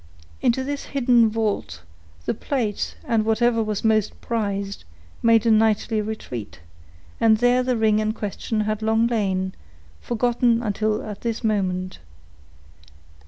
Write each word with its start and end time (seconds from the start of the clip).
Into 0.41 0.63
this 0.63 0.85
hidden 0.85 1.29
vault, 1.29 1.83
the 2.25 2.33
plate, 2.33 2.95
and 3.05 3.23
whatever 3.23 3.61
was 3.61 3.83
most 3.83 4.19
prized, 4.19 4.83
made 5.21 5.45
a 5.45 5.51
nightly 5.51 6.01
retreat, 6.01 6.59
and 7.19 7.37
there 7.37 7.61
the 7.61 7.77
ring 7.77 7.99
in 7.99 8.11
question 8.11 8.61
had 8.61 8.81
long 8.81 9.05
lain, 9.05 9.53
forgotten 9.99 10.63
until 10.63 11.03
at 11.03 11.21
this 11.21 11.43
moment. 11.43 11.99